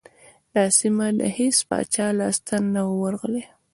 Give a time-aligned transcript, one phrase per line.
[0.53, 3.43] دا سیمه د هیڅ پاچا لاسته نه وه ورغلې.